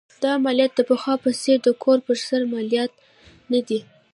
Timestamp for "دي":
3.67-3.79